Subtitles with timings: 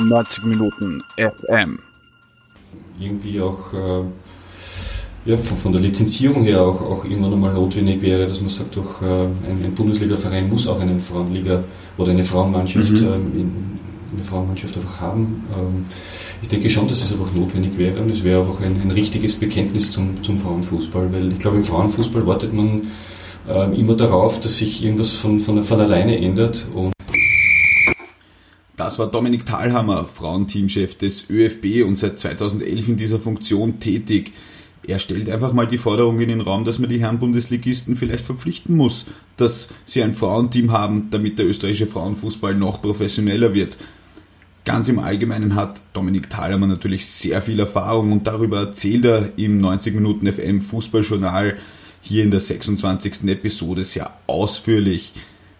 [0.00, 1.78] 90 Minuten FM.
[2.98, 4.02] Irgendwie auch äh,
[5.24, 8.76] ja, von, von, der Lizenzierung her auch, auch irgendwann einmal notwendig wäre, dass man sagt,
[8.76, 11.62] doch, äh, ein, ein Bundesliga-Verein muss auch einen Frauenliga
[11.96, 13.06] oder eine Frauenmannschaft, mhm.
[13.06, 13.54] ähm,
[14.14, 15.44] eine Frauenmannschaft einfach haben.
[15.54, 15.84] Ähm,
[16.40, 19.36] ich denke schon, dass es einfach notwendig wäre und es wäre einfach ein, ein richtiges
[19.36, 22.82] Bekenntnis zum, zum Frauenfußball, weil ich glaube, im Frauenfußball wartet man
[23.48, 26.92] äh, immer darauf, dass sich irgendwas von, von, von alleine ändert und
[28.98, 34.32] war Dominik Thalhammer, Frauenteamchef des ÖFB und seit 2011 in dieser Funktion tätig.
[34.86, 38.24] Er stellt einfach mal die Forderung in den Raum, dass man die Herren Bundesligisten vielleicht
[38.24, 39.06] verpflichten muss,
[39.36, 43.76] dass sie ein Frauenteam haben, damit der österreichische Frauenfußball noch professioneller wird.
[44.64, 49.58] Ganz im Allgemeinen hat Dominik Thalhammer natürlich sehr viel Erfahrung und darüber erzählt er im
[49.58, 51.56] 90 Minuten FM Fußballjournal
[52.00, 53.24] hier in der 26.
[53.24, 55.12] Episode sehr ausführlich.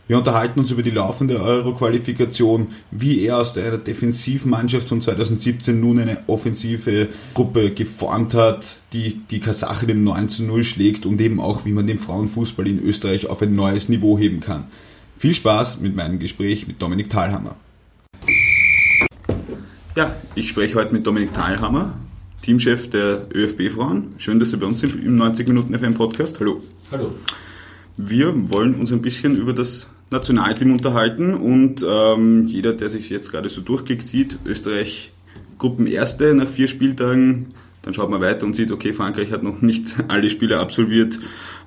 [0.09, 5.79] Wir unterhalten uns über die laufende Euro-Qualifikation, wie er aus einer defensiven Mannschaft von 2017
[5.79, 11.41] nun eine offensive Gruppe geformt hat, die die Kasachinnen 9 zu 0 schlägt und eben
[11.41, 14.65] auch, wie man den Frauenfußball in Österreich auf ein neues Niveau heben kann.
[15.15, 17.57] Viel Spaß mit meinem Gespräch mit Dominik Thalhammer.
[19.95, 21.93] Ja, ich spreche heute mit Dominik Thalhammer,
[22.41, 24.15] Teamchef der ÖFB-Frauen.
[24.17, 26.41] Schön, dass Sie bei uns sind im 90 Minuten FM Podcast.
[26.41, 26.63] Hallo.
[26.91, 27.13] Hallo.
[27.99, 33.31] Wir wollen uns ein bisschen über das Nationalteam unterhalten und ähm, jeder, der sich jetzt
[33.31, 35.13] gerade so durchklickt, sieht, Österreich
[35.59, 39.87] Gruppenerste nach vier Spieltagen, dann schaut man weiter und sieht, okay, Frankreich hat noch nicht
[40.09, 41.19] alle Spiele absolviert,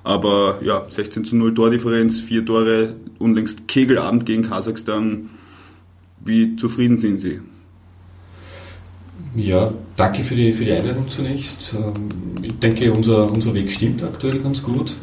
[0.04, 5.30] aber ja, 16 zu 0 Tordifferenz, vier Tore, unlängst Kegelabend gegen Kasachstan.
[6.24, 7.40] Wie zufrieden sind Sie?
[9.34, 11.74] Ja, danke für die, für die Einladung zunächst.
[11.74, 11.92] Ähm,
[12.42, 14.94] ich denke, unser, unser Weg stimmt aktuell ganz gut.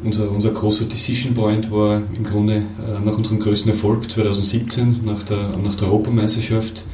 [0.00, 5.00] Ähm, unser, unser großer Decision Point war im Grunde äh, nach unserem größten Erfolg 2017,
[5.04, 6.84] nach der, nach der Europameisterschaft,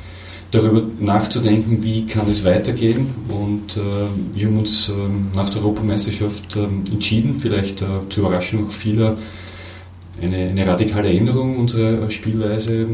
[0.50, 3.06] darüber nachzudenken, wie kann es weitergehen.
[3.28, 3.80] Und äh,
[4.34, 4.92] wir haben uns äh,
[5.34, 9.16] nach der Europameisterschaft äh, entschieden, vielleicht äh, zur Überraschung auch vieler,
[10.20, 12.86] eine, eine radikale Änderung unserer Spielweise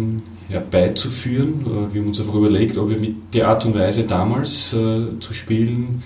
[0.49, 1.63] herbeizuführen.
[1.67, 5.33] Äh, wir haben uns einfach überlegt, ob wir mit der Art und Weise damals zu
[5.33, 6.03] spielen,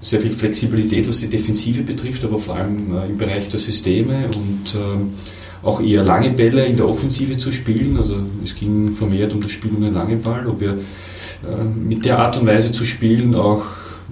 [0.00, 4.26] sehr viel Flexibilität, was die Defensive betrifft, aber vor allem äh, im Bereich der Systeme
[4.26, 7.96] und äh, auch eher lange Bälle in der Offensive zu spielen.
[7.98, 12.04] Also es ging vermehrt um das Spiel um den langen Ball, ob wir äh, mit
[12.04, 13.64] der Art und Weise zu spielen auch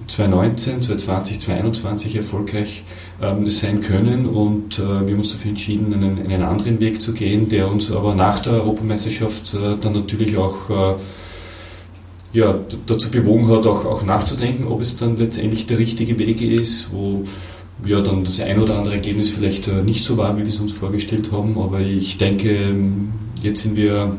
[0.07, 2.83] 2019, 2020, 2021 erfolgreich
[3.21, 7.13] ähm, sein können und äh, wir haben uns dafür entschieden, einen, einen, anderen Weg zu
[7.13, 10.95] gehen, der uns aber nach der Europameisterschaft äh, dann natürlich auch äh,
[12.37, 12.53] ja,
[12.85, 17.23] dazu bewogen hat, auch, auch nachzudenken, ob es dann letztendlich der richtige Weg ist, wo
[17.83, 20.59] ja dann das ein oder andere Ergebnis vielleicht äh, nicht so war, wie wir es
[20.59, 21.57] uns vorgestellt haben.
[21.57, 23.11] Aber ich denke, ähm,
[23.41, 24.15] jetzt sind wir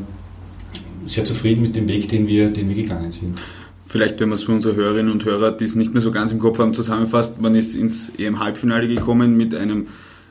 [1.05, 3.37] sehr zufrieden mit dem Weg, den wir, den wir gegangen sind.
[3.85, 6.33] Vielleicht, wenn man es für unsere Hörerinnen und Hörer, die es nicht mehr so ganz
[6.33, 9.87] im Kopf haben, zusammenfasst, man ist ins EM-Halbfinale gekommen mit einem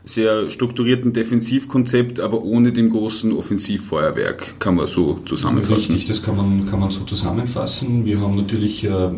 [0.09, 5.93] sehr strukturierten Defensivkonzept, aber ohne dem großen Offensivfeuerwerk, kann man so zusammenfassen.
[5.93, 8.07] Richtig, das kann man, kann man so zusammenfassen.
[8.07, 9.11] Wir haben natürlich äh,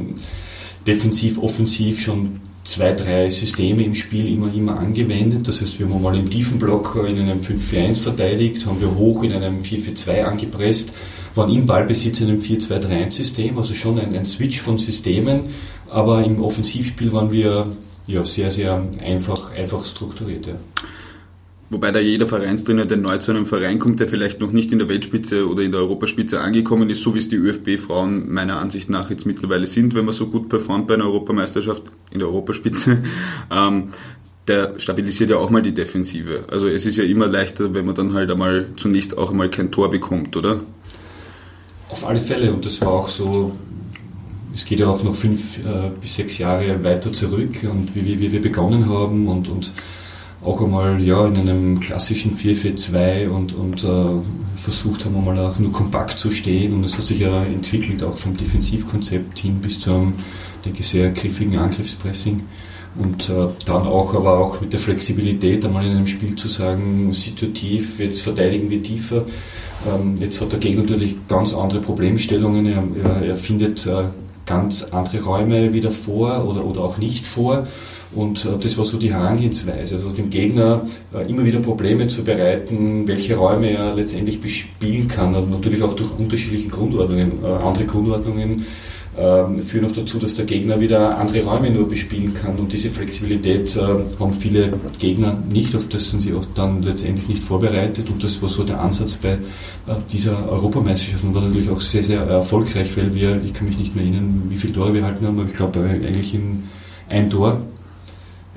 [0.86, 5.46] defensiv, offensiv schon zwei, drei Systeme im Spiel immer, immer angewendet.
[5.46, 9.22] Das heißt, wir haben mal im tiefen Block in einem 5-4-1 verteidigt, haben wir hoch
[9.22, 10.92] in einem 4-4-2 angepresst,
[11.36, 15.42] waren im Ballbesitz in einem 4-2-3-1-System, also schon ein, ein Switch von Systemen,
[15.88, 17.68] aber im Offensivspiel waren wir
[18.10, 20.46] ja, sehr, sehr einfach, einfach strukturiert.
[20.46, 20.54] Ja.
[21.70, 24.80] Wobei da jeder Vereinstrainer, der neu zu einem Verein kommt, der vielleicht noch nicht in
[24.80, 28.90] der Weltspitze oder in der Europaspitze angekommen ist, so wie es die ÖFB-Frauen meiner Ansicht
[28.90, 33.04] nach jetzt mittlerweile sind, wenn man so gut performt bei einer Europameisterschaft in der Europaspitze,
[33.52, 33.90] ähm,
[34.48, 36.44] der stabilisiert ja auch mal die Defensive.
[36.50, 39.70] Also es ist ja immer leichter, wenn man dann halt einmal zunächst auch einmal kein
[39.70, 40.62] Tor bekommt, oder?
[41.88, 43.52] Auf alle Fälle und das war auch so
[44.54, 48.20] es geht ja auch noch fünf äh, bis sechs Jahre weiter zurück und wie, wie,
[48.20, 49.72] wie wir begonnen haben und, und
[50.42, 55.70] auch einmal ja, in einem klassischen 4-4-2 und, und äh, versucht haben, einmal auch nur
[55.70, 56.72] kompakt zu stehen.
[56.74, 60.14] Und es hat sich ja entwickelt, auch vom Defensivkonzept hin bis zu einem,
[60.64, 62.42] denke ich, sehr griffigen Angriffspressing.
[62.98, 67.12] Und äh, dann auch aber auch mit der Flexibilität einmal in einem Spiel zu sagen,
[67.12, 69.26] situativ, jetzt verteidigen wir tiefer.
[69.86, 74.04] Ähm, jetzt hat der Gegner natürlich ganz andere Problemstellungen, er, er, er findet äh,
[74.46, 77.66] ganz andere Räume wieder vor oder, oder auch nicht vor.
[78.12, 80.82] Und äh, das war so die Herangehensweise, also dem Gegner
[81.14, 85.94] äh, immer wieder Probleme zu bereiten, welche Räume er letztendlich bespielen kann, und natürlich auch
[85.94, 88.66] durch unterschiedliche Grundordnungen, äh, andere Grundordnungen
[89.18, 92.56] ähm, führen auch dazu, dass der Gegner wieder andere Räume nur bespielen kann.
[92.58, 93.80] Und diese Flexibilität äh,
[94.18, 98.08] haben viele Gegner nicht, auf das sind sie auch dann letztendlich nicht vorbereitet.
[98.08, 99.38] Und das war so der Ansatz bei äh,
[100.12, 103.96] dieser Europameisterschaft und war natürlich auch sehr, sehr erfolgreich, weil wir, ich kann mich nicht
[103.96, 106.64] mehr erinnern, wie viele Tore wir halten haben, aber ich glaube eigentlich in
[107.08, 107.60] ein Tor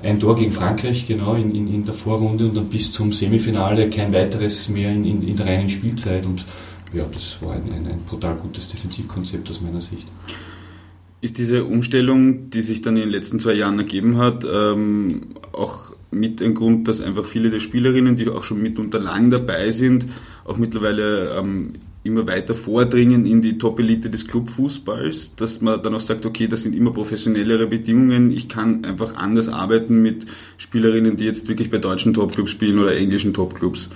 [0.04, 3.88] ein Tor gegen Frankreich, genau, in, in, in, der Vorrunde und dann bis zum Semifinale
[3.88, 6.26] kein weiteres mehr in, in, der reinen Spielzeit.
[6.26, 6.44] Und
[6.94, 10.06] ja, das war ein, ein, ein brutal gutes Defensivkonzept aus meiner Sicht.
[11.20, 15.94] Ist diese Umstellung, die sich dann in den letzten zwei Jahren ergeben hat, ähm, auch
[16.10, 20.06] mit ein Grund, dass einfach viele der Spielerinnen, die auch schon mitunter lang dabei sind,
[20.44, 21.74] auch mittlerweile ähm,
[22.04, 26.62] immer weiter vordringen in die Top-Elite des Clubfußballs, dass man dann auch sagt, okay, das
[26.62, 30.26] sind immer professionellere Bedingungen, ich kann einfach anders arbeiten mit
[30.58, 33.88] Spielerinnen, die jetzt wirklich bei deutschen Topclubs spielen oder englischen Topclubs.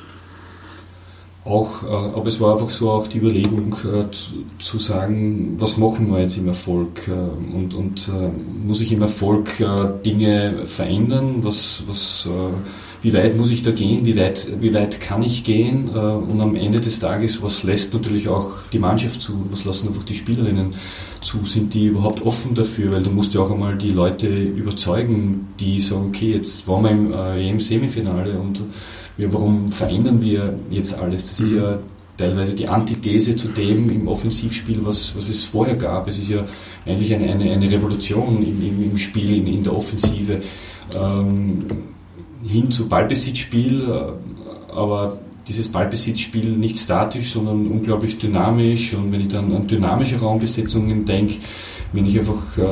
[1.44, 4.10] Auch, äh, aber es war einfach so auch die Überlegung äh,
[4.58, 7.08] zu, sagen, was machen wir jetzt im Erfolg?
[7.08, 8.10] Äh, und, und
[8.64, 9.62] muss ich im Erfolg
[10.04, 12.28] Dinge verändern, was, was
[13.00, 16.40] wie weit muss ich da gehen, wie weit, wie weit kann ich gehen äh, und
[16.40, 20.14] am Ende des Tages, was lässt natürlich auch die Mannschaft zu, was lassen einfach die
[20.14, 20.70] Spielerinnen
[21.20, 25.48] zu, sind die überhaupt offen dafür, weil du musst ja auch einmal die Leute überzeugen,
[25.60, 28.62] die sagen, okay, jetzt waren wir im äh, EM-Semifinale und
[29.16, 31.28] ja, warum verändern wir jetzt alles?
[31.28, 31.78] Das ist ja
[32.16, 36.08] teilweise die Antithese zu dem im Offensivspiel, was, was es vorher gab.
[36.08, 36.44] Es ist ja
[36.84, 40.40] eigentlich eine, eine, eine Revolution im, im, im Spiel, in, in der Offensive.
[41.00, 41.64] Ähm,
[42.42, 48.94] hin zu Ballbesitzspiel, äh, aber dieses Ballbesitzspiel nicht statisch, sondern unglaublich dynamisch.
[48.94, 51.36] Und wenn ich dann an dynamische Raumbesetzungen denke,
[51.92, 52.62] wenn ich einfach äh,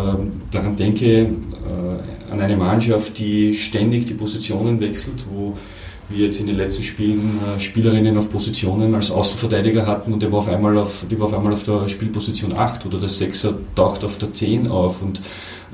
[0.50, 5.54] daran denke, äh, an eine Mannschaft, die ständig die Positionen wechselt, wo
[6.08, 10.30] wir jetzt in den letzten Spielen äh, Spielerinnen auf Positionen als Außenverteidiger hatten und der
[10.30, 13.54] war auf einmal auf, die war auf einmal auf der Spielposition 8 oder der Sechser
[13.74, 15.20] taucht auf der 10 auf und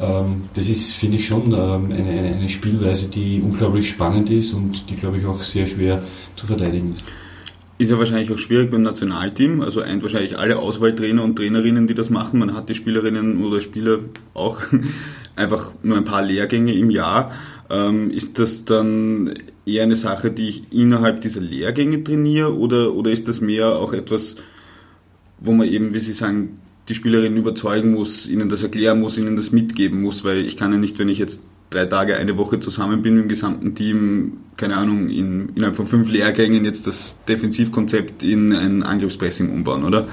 [0.00, 4.88] ähm, das ist, finde ich, schon ähm, eine, eine Spielweise, die unglaublich spannend ist und
[4.90, 6.02] die, glaube ich, auch sehr schwer
[6.36, 7.06] zu verteidigen ist.
[7.78, 11.94] Ist ja wahrscheinlich auch schwierig beim Nationalteam, also eint wahrscheinlich alle Auswahltrainer und Trainerinnen, die
[11.94, 12.38] das machen.
[12.38, 13.98] Man hat die Spielerinnen oder Spieler
[14.34, 14.60] auch
[15.36, 17.32] einfach nur ein paar Lehrgänge im Jahr.
[17.70, 23.10] Ähm, ist das dann eher eine Sache, die ich innerhalb dieser Lehrgänge trainiere oder, oder
[23.10, 24.36] ist das mehr auch etwas,
[25.40, 29.36] wo man eben, wie Sie sagen, die Spielerinnen überzeugen muss, ihnen das erklären muss, ihnen
[29.36, 32.60] das mitgeben muss, weil ich kann ja nicht, wenn ich jetzt drei Tage, eine Woche
[32.60, 37.24] zusammen bin mit dem gesamten Team, keine Ahnung, in, innerhalb von fünf Lehrgängen jetzt das
[37.24, 40.08] Defensivkonzept in ein Angriffspressing umbauen, oder?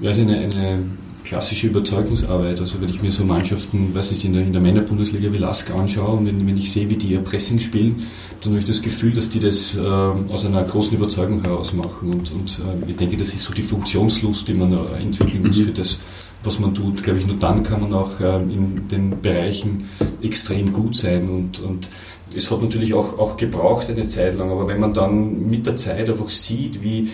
[0.00, 0.84] Ja, also eine, eine
[1.32, 2.60] klassische Überzeugungsarbeit.
[2.60, 5.70] Also wenn ich mir so Mannschaften, weiß nicht, in der, in der Männerbundesliga wie Lask
[5.70, 8.06] anschaue und wenn, wenn ich sehe, wie die ihr Pressing spielen,
[8.40, 12.10] dann habe ich das Gefühl, dass die das äh, aus einer großen Überzeugung heraus machen.
[12.10, 15.64] Und, und äh, ich denke, das ist so die Funktionslust, die man entwickeln muss mhm.
[15.64, 16.00] für das,
[16.44, 17.02] was man tut.
[17.02, 19.88] Glaube ich, nur dann kann man auch äh, in den Bereichen
[20.20, 21.30] extrem gut sein.
[21.30, 21.88] Und, und
[22.36, 25.76] es hat natürlich auch, auch gebraucht eine Zeit lang, aber wenn man dann mit der
[25.76, 27.08] Zeit einfach sieht, wie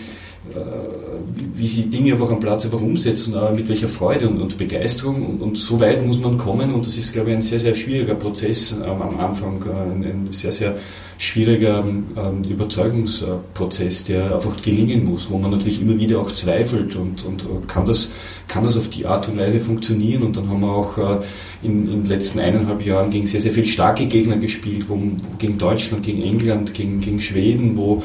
[1.55, 5.25] wie sie Dinge einfach am Platz einfach umsetzen, aber mit welcher Freude und, und Begeisterung.
[5.25, 7.75] Und, und, so weit muss man kommen und das ist, glaube ich, ein sehr, sehr
[7.75, 10.77] schwieriger Prozess ähm, am Anfang, äh, ein, ein, sehr, sehr
[11.17, 17.25] schwieriger ähm, Überzeugungsprozess, der einfach gelingen muss, wo man natürlich immer wieder auch zweifelt und,
[17.25, 18.13] und äh, kann, das,
[18.47, 20.23] kann das auf die Art und Weise funktionieren.
[20.23, 21.17] Und dann haben wir auch äh,
[21.61, 25.37] in, in den letzten eineinhalb Jahren gegen sehr, sehr viele starke Gegner gespielt, wo, wo
[25.37, 28.01] gegen Deutschland, gegen England, gegen, gegen Schweden, wo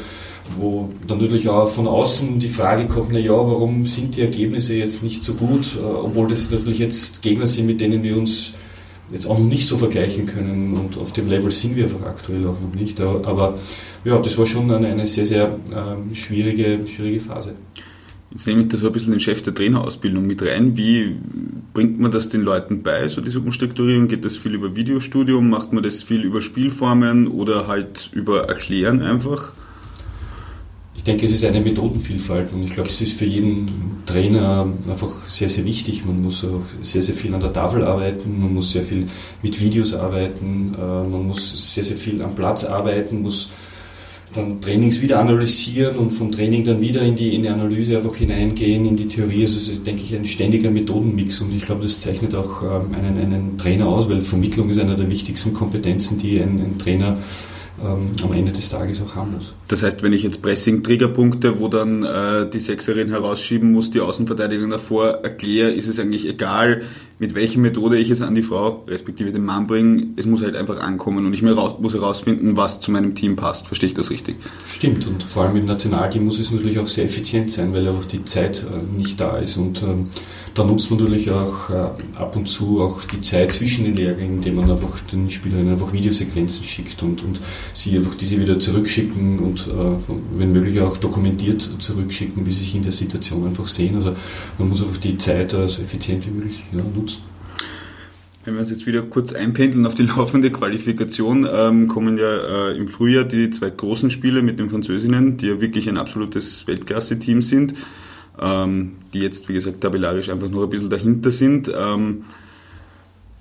[0.58, 4.74] wo dann natürlich auch von außen die Frage kommt, na ja, warum sind die Ergebnisse
[4.74, 8.52] jetzt nicht so gut, äh, obwohl das natürlich jetzt Gegner sind, mit denen wir uns
[9.12, 12.46] jetzt auch noch nicht so vergleichen können und auf dem Level sind wir einfach aktuell
[12.46, 13.00] auch noch nicht.
[13.00, 13.58] Aber
[14.04, 17.54] ja, das war schon eine, eine sehr, sehr ähm, schwierige, schwierige Phase.
[18.30, 20.76] Jetzt nehme ich da so ein bisschen den Chef der Trainerausbildung mit rein.
[20.76, 21.16] Wie
[21.72, 24.08] bringt man das den Leuten bei, so diese Umstrukturierung?
[24.08, 25.48] Geht das viel über Videostudium?
[25.48, 29.52] Macht man das viel über Spielformen oder halt über Erklären einfach?
[31.04, 35.28] Ich denke, es ist eine Methodenvielfalt und ich glaube, es ist für jeden Trainer einfach
[35.28, 36.02] sehr, sehr wichtig.
[36.06, 39.06] Man muss auch sehr, sehr viel an der Tafel arbeiten, man muss sehr viel
[39.42, 43.50] mit Videos arbeiten, äh, man muss sehr, sehr viel am Platz arbeiten, muss
[44.32, 48.16] dann Trainings wieder analysieren und vom Training dann wieder in die, in die Analyse einfach
[48.16, 49.42] hineingehen, in die Theorie.
[49.42, 52.94] Also es ist, denke ich, ein ständiger Methodenmix und ich glaube, das zeichnet auch ähm,
[52.94, 57.18] einen, einen Trainer aus, weil Vermittlung ist eine der wichtigsten Kompetenzen, die ein, ein Trainer
[57.82, 59.54] ähm, am Ende des Tages auch haben muss.
[59.68, 64.70] Das heißt, wenn ich jetzt Pressing-Triggerpunkte, wo dann äh, die Sechserin herausschieben muss, die Außenverteidigung
[64.70, 66.82] davor erkläre, ist es eigentlich egal,
[67.18, 70.56] mit welcher Methode ich es an die Frau, respektive den Mann bringe, es muss halt
[70.56, 73.66] einfach ankommen und ich raus, muss herausfinden, was zu meinem Team passt.
[73.66, 74.36] Verstehe ich das richtig?
[74.72, 78.04] Stimmt und vor allem im Nationalteam muss es natürlich auch sehr effizient sein, weil einfach
[78.04, 80.08] die Zeit äh, nicht da ist und ähm,
[80.54, 81.74] da nutzt man natürlich auch äh,
[82.16, 85.92] ab und zu auch die Zeit zwischen den Lehrgängen, indem man einfach den Spielerinnen einfach
[85.92, 87.40] Videosequenzen schickt und, und
[87.72, 92.74] sie einfach diese wieder zurückschicken und äh, wenn möglich auch dokumentiert zurückschicken, wie sie sich
[92.76, 93.96] in der Situation einfach sehen.
[93.96, 94.14] Also
[94.58, 97.13] man muss einfach die Zeit so effizient wie möglich ja, nutzen.
[98.44, 102.76] Wenn wir uns jetzt wieder kurz einpendeln auf die laufende Qualifikation, ähm, kommen ja äh,
[102.76, 107.40] im Frühjahr die zwei großen Spiele mit den Französinnen, die ja wirklich ein absolutes Weltklasse-Team
[107.40, 107.74] sind,
[108.38, 111.72] ähm, die jetzt, wie gesagt, tabellarisch einfach noch ein bisschen dahinter sind.
[111.74, 112.24] Ähm,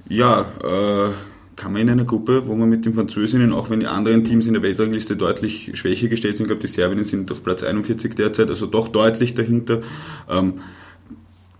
[0.07, 1.10] ja, äh,
[1.55, 4.48] kann man in einer Gruppe, wo man mit den Französinnen, auch wenn die anderen Teams
[4.48, 8.15] in der Weltrangliste deutlich schwächer gestellt sind, ich glaube, die Serbinnen sind auf Platz 41
[8.15, 9.81] derzeit, also doch deutlich dahinter,
[10.29, 10.62] ähm,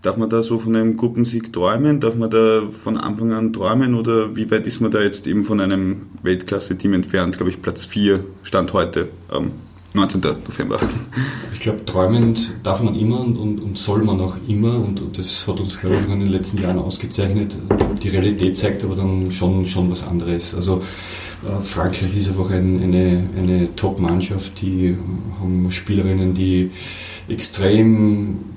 [0.04, 1.98] Darf man da so von einem Gruppensieg träumen?
[1.98, 3.94] Darf man da von Anfang an träumen?
[3.94, 7.38] Oder wie weit ist man da jetzt eben von einem Weltklasse-Team entfernt?
[7.38, 9.52] Glaube ich, Platz 4 Stand heute, ähm,
[9.94, 10.20] 19.
[10.46, 10.78] November.
[11.54, 14.74] Ich glaube, träumend darf man immer und, und, und, soll man auch immer.
[14.76, 17.56] Und das hat uns, glaube ich, in den letzten Jahren ausgezeichnet.
[18.02, 20.54] Die Realität zeigt aber dann schon, schon was anderes.
[20.54, 20.82] Also
[21.48, 24.60] äh, Frankreich ist einfach ein, eine, eine Top-Mannschaft.
[24.60, 24.98] Die
[25.40, 26.72] haben Spielerinnen, die
[27.26, 28.53] extrem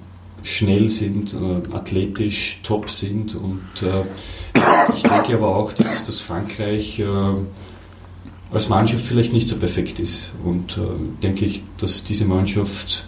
[0.48, 4.06] schnell sind, äh, athletisch top sind und äh,
[4.96, 7.06] ich denke aber auch, dass, dass Frankreich äh,
[8.52, 10.80] als Mannschaft vielleicht nicht so perfekt ist und
[11.22, 13.06] denke ich, dass diese Mannschaft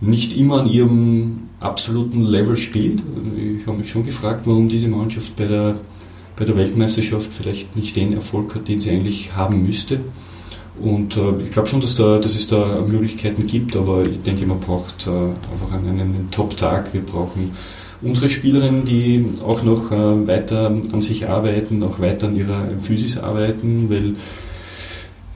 [0.00, 3.02] nicht immer an ihrem absoluten Level spielt.
[3.36, 5.80] Ich habe mich schon gefragt, warum diese Mannschaft bei der,
[6.36, 9.98] bei der Weltmeisterschaft vielleicht nicht den Erfolg hat, den sie eigentlich haben müsste.
[10.80, 14.44] Und äh, ich glaube schon, dass, da, dass es da Möglichkeiten gibt, aber ich denke,
[14.46, 16.92] man braucht äh, einfach einen, einen Top-Tag.
[16.92, 17.52] Wir brauchen
[18.02, 23.18] unsere Spielerinnen, die auch noch äh, weiter an sich arbeiten, auch weiter an ihrer Physis
[23.18, 24.16] arbeiten, weil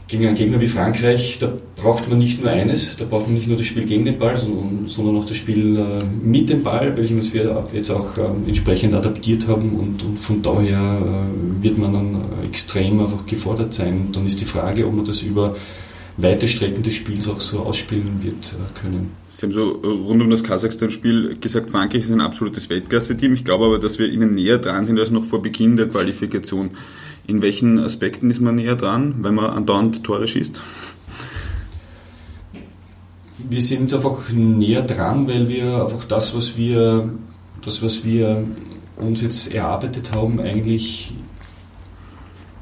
[0.08, 3.46] gegen einen Gegner wie Frankreich, da braucht man nicht nur eines, da braucht man nicht
[3.46, 6.96] nur das Spiel gegen den Ball, sondern, sondern auch das Spiel äh, mit dem Ball,
[6.96, 11.92] welches wir jetzt auch äh, entsprechend adaptiert haben und, und von daher äh, wird man
[11.92, 14.06] dann extrem einfach gefordert sein.
[14.06, 15.54] Und dann ist die Frage, ob man das über
[16.16, 19.12] weite Strecken des Spiels auch so ausspielen wird können.
[19.30, 23.34] Sie haben so rund um das Kasachstan-Spiel gesagt, Frankreich ist ein absolutes Weltklasse-Team.
[23.34, 26.70] Ich glaube aber, dass wir ihnen näher dran sind als noch vor Beginn der Qualifikation.
[27.28, 30.62] In welchen Aspekten ist man näher dran, wenn man andauernd Tore schießt?
[33.50, 37.10] Wir sind einfach näher dran, weil wir einfach das, was wir,
[37.60, 38.44] das, was wir
[38.96, 41.12] uns jetzt erarbeitet haben, eigentlich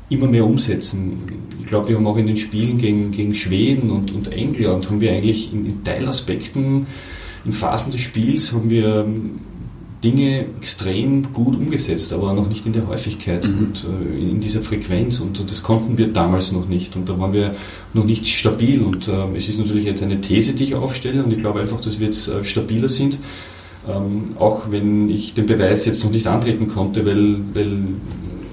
[0.09, 1.17] immer mehr umsetzen.
[1.61, 5.01] Ich glaube, wir haben auch in den Spielen gegen, gegen Schweden und, und England, haben
[5.01, 6.89] wir eigentlich in, in Teilaspekten,
[7.45, 9.07] in Phasen des Spiels, haben wir
[10.07, 13.59] Dinge extrem gut umgesetzt, aber noch nicht in der Häufigkeit mhm.
[13.59, 15.19] und äh, in dieser Frequenz.
[15.19, 16.95] Und, und, das konnten wir damals noch nicht.
[16.95, 17.57] Und da waren wir
[17.93, 18.83] noch nicht stabil.
[18.83, 21.25] Und äh, es ist natürlich jetzt eine These, die ich aufstelle.
[21.25, 23.19] Und ich glaube einfach, dass wir jetzt äh, stabiler sind.
[23.89, 27.79] Ähm, auch wenn ich den Beweis jetzt noch nicht antreten konnte, weil, weil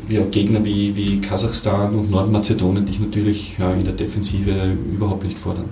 [0.10, 5.38] ja, Gegner wie, wie Kasachstan und Nordmazedonien dich natürlich ja, in der Defensive überhaupt nicht
[5.38, 5.66] fordern.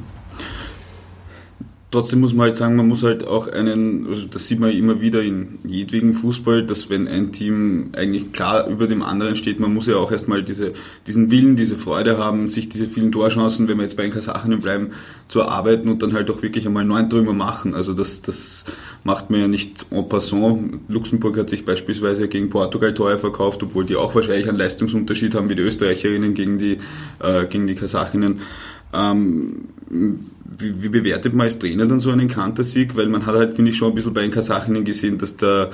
[1.92, 5.02] Trotzdem muss man halt sagen, man muss halt auch einen, also das sieht man immer
[5.02, 9.74] wieder in jedwegen Fußball, dass wenn ein Team eigentlich klar über dem anderen steht, man
[9.74, 10.72] muss ja auch erstmal diese,
[11.06, 14.58] diesen Willen, diese Freude haben, sich diese vielen Torchancen, wenn wir jetzt bei den Kasachen
[14.60, 14.92] bleiben,
[15.28, 17.76] zu erarbeiten und dann halt auch wirklich einmal neun drüber machen.
[17.76, 18.64] Also das, das
[19.04, 20.80] macht man ja nicht en passant.
[20.88, 25.50] Luxemburg hat sich beispielsweise gegen Portugal teuer verkauft, obwohl die auch wahrscheinlich einen Leistungsunterschied haben
[25.50, 26.78] wie die Österreicherinnen gegen die,
[27.20, 28.40] äh, gegen die Kasachinnen.
[28.94, 29.66] Ähm,
[30.58, 32.96] wie, wie, bewertet man als Trainer dann so einen Kantersieg?
[32.96, 35.70] Weil man hat halt, finde ich, schon ein bisschen bei den Kasachinnen gesehen, dass da,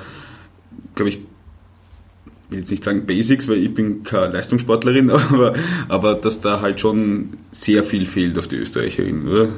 [0.95, 5.53] glaube ich, ich will jetzt nicht sagen Basics, weil ich bin keine Leistungssportlerin, aber,
[5.89, 9.49] aber dass da halt schon sehr viel fehlt auf die Österreicherinnen, oder?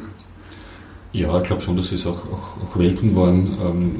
[1.11, 3.57] Ja, ich glaube schon, dass es auch, auch, auch Welten waren.
[3.61, 3.95] Ähm,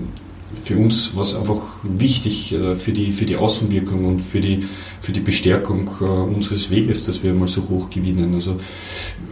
[0.64, 4.66] für uns war es einfach wichtig äh, für, die, für die Außenwirkung und für die,
[5.00, 8.34] für die Bestärkung äh, unseres Weges, dass wir mal so hoch gewinnen.
[8.34, 8.58] Also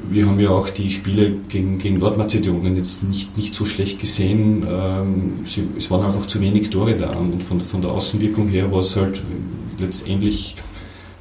[0.09, 4.65] wir haben ja auch die Spiele gegen, gegen Nordmazedonien jetzt nicht, nicht so schlecht gesehen.
[4.69, 5.33] Ähm,
[5.77, 8.95] es waren einfach zu wenig Tore da und von, von der Außenwirkung her war es
[8.95, 9.21] halt
[9.79, 10.55] letztendlich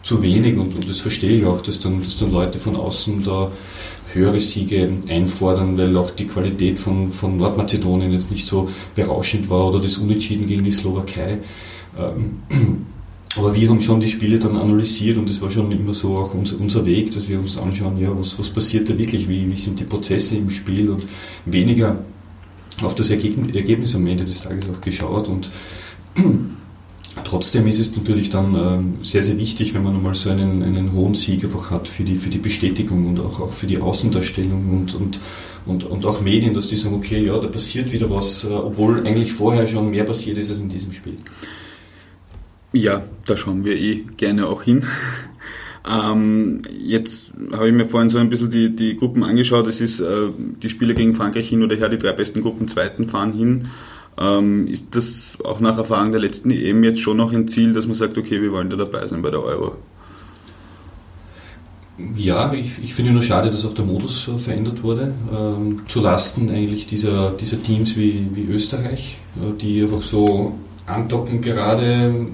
[0.07, 3.25] zu wenig und, und das verstehe ich auch, dass dann, dass dann Leute von außen
[3.25, 3.51] da
[4.13, 9.69] höhere Siege einfordern, weil auch die Qualität von, von Nordmazedonien jetzt nicht so berauschend war
[9.69, 11.39] oder das Unentschieden gegen die Slowakei.
[11.99, 12.37] Ähm,
[13.37, 16.35] aber wir haben schon die Spiele dann analysiert und es war schon immer so auch
[16.35, 19.57] unser, unser Weg, dass wir uns anschauen, ja, was, was passiert da wirklich, wie, wie
[19.57, 21.05] sind die Prozesse im Spiel und
[21.47, 22.05] weniger
[22.81, 25.51] auf das Ergebnis am Ende des Tages auch geschaut und
[27.37, 30.95] Trotzdem ist es natürlich dann ähm, sehr, sehr wichtig, wenn man nochmal so einen, einen
[30.95, 34.71] hohen Sieg einfach hat für die, für die Bestätigung und auch, auch für die Außendarstellung
[34.71, 35.21] und, und,
[35.67, 39.07] und, und auch Medien, dass die sagen, okay, ja, da passiert wieder was, äh, obwohl
[39.07, 41.19] eigentlich vorher schon mehr passiert ist als in diesem Spiel.
[42.73, 44.87] Ja, da schauen wir eh gerne auch hin.
[45.89, 49.69] Ähm, jetzt habe ich mir vorhin so ein bisschen die, die Gruppen angeschaut.
[49.69, 53.07] Es ist äh, die Spiele gegen Frankreich hin oder her, die drei besten Gruppen zweiten
[53.07, 53.69] fahren hin.
[54.19, 57.87] Ähm, ist das auch nach Erfahrung der letzten EM jetzt schon noch ein Ziel, dass
[57.87, 59.77] man sagt, okay, wir wollen da dabei sein bei der Euro?
[62.15, 66.01] Ja, ich, ich finde nur schade, dass auch der Modus äh, verändert wurde, ähm, zu
[66.01, 72.27] Lasten eigentlich dieser, dieser Teams wie, wie Österreich, äh, die einfach so andocken gerade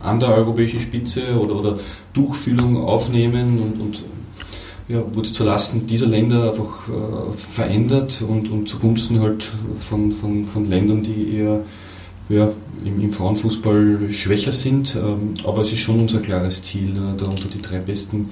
[0.00, 1.78] an der europäischen Spitze oder, oder
[2.12, 4.02] Tuchfühlung aufnehmen und, und
[4.88, 10.68] ja, wurde zulasten dieser Länder einfach äh, verändert und, und zugunsten halt von, von, von
[10.68, 11.60] Ländern, die eher
[12.30, 12.50] ja,
[12.84, 14.96] im, im Frauenfußball schwächer sind.
[14.96, 18.30] Ähm, aber es ist schon unser klares Ziel, äh, da unter die drei Besten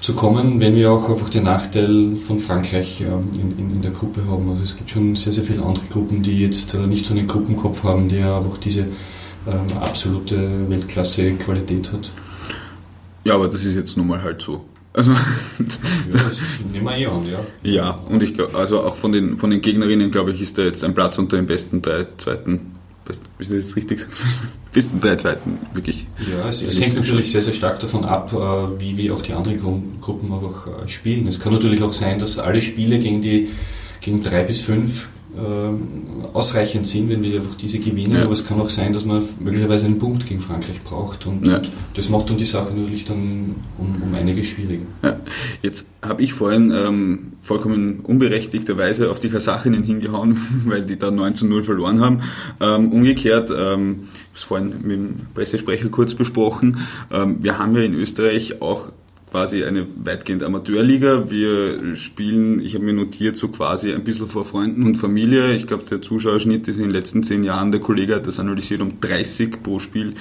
[0.00, 3.92] zu kommen, wenn wir auch einfach den Nachteil von Frankreich ähm, in, in, in, der
[3.92, 4.50] Gruppe haben.
[4.50, 7.26] Also es gibt schon sehr, sehr viele andere Gruppen, die jetzt äh, nicht so einen
[7.26, 12.10] Gruppenkopf haben, der einfach diese ähm, absolute Weltklasse-Qualität hat.
[13.24, 14.64] Ja, aber das ist jetzt nun mal halt so.
[14.94, 15.18] Also, ja,
[16.72, 17.40] nehmen wir eh an, ja.
[17.64, 20.62] Ja, und ich glaube, also auch von den, von den Gegnerinnen, glaube ich, ist da
[20.62, 22.76] jetzt ein Platz unter den besten drei zweiten,
[23.38, 24.06] ist das richtig
[24.72, 26.06] besten drei zweiten, wirklich.
[26.30, 29.32] Ja, es, es hängt natürlich sehr, sehr stark davon ab, äh, wie, wie auch die
[29.32, 29.58] anderen
[30.00, 31.26] Gruppen einfach äh, spielen.
[31.26, 33.48] Es kann natürlich auch sein, dass alle Spiele gegen die,
[34.00, 35.08] gegen drei bis fünf
[36.32, 38.12] ausreichend sind, wenn wir einfach diese gewinnen.
[38.12, 38.24] Ja.
[38.24, 41.26] Aber es kann auch sein, dass man möglicherweise einen Punkt gegen Frankreich braucht.
[41.26, 41.56] Und, ja.
[41.56, 44.84] und das macht dann die Sache natürlich dann um, um einiges schwieriger.
[45.02, 45.16] Ja.
[45.62, 50.36] Jetzt habe ich vorhin ähm, vollkommen unberechtigterweise auf die Kasachinnen hingehauen,
[50.66, 52.22] weil die da 9 zu 0 verloren haben.
[52.60, 56.78] Ähm, umgekehrt, ähm, ich habe es vorhin mit dem Pressesprecher kurz besprochen,
[57.12, 58.90] ähm, wir haben ja in Österreich auch
[59.34, 61.28] quasi eine weitgehend Amateurliga.
[61.28, 65.56] Wir spielen, ich habe mir notiert, so quasi ein bisschen vor Freunden und Familie.
[65.56, 68.80] Ich glaube, der Zuschauerschnitt ist in den letzten zehn Jahren, der Kollege hat das analysiert,
[68.80, 70.14] um 30 pro Spiel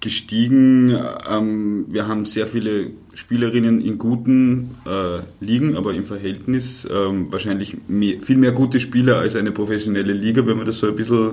[0.00, 0.98] gestiegen.
[1.30, 7.76] Ähm, wir haben sehr viele Spielerinnen in guten äh, Ligen, aber im Verhältnis ähm, wahrscheinlich
[7.86, 11.30] mehr, viel mehr gute Spieler als eine professionelle Liga, wenn man das so ein bisschen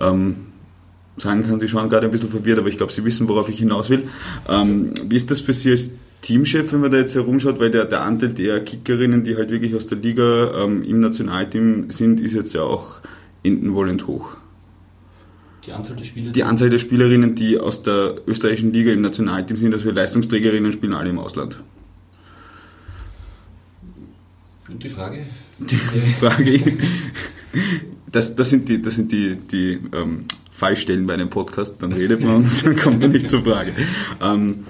[0.00, 0.36] ähm,
[1.18, 1.60] sagen kann.
[1.60, 4.08] Sie schauen gerade ein bisschen verwirrt, aber ich glaube, Sie wissen, worauf ich hinaus will.
[4.46, 5.90] Wie ist das für Sie als
[6.26, 9.76] Teamchef, wenn man da jetzt herumschaut, weil der, der Anteil der Kickerinnen, die halt wirklich
[9.76, 13.00] aus der Liga ähm, im Nationalteam sind, ist jetzt ja auch
[13.44, 14.36] enden wollend hoch.
[15.64, 15.96] Die Anzahl?
[15.96, 20.94] Die Anzahl der Spielerinnen, die aus der österreichischen Liga im Nationalteam sind, also Leistungsträgerinnen, spielen
[20.94, 21.62] alle im Ausland.
[24.68, 25.26] Und die Frage?
[25.60, 26.60] Die, die Frage,
[28.10, 32.20] das, das sind die, das sind die, die ähm, Fallstellen bei einem Podcast, dann redet
[32.20, 33.74] man und dann kommt man nicht zur Frage.
[34.20, 34.64] Ähm,